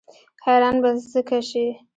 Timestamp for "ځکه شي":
1.13-1.65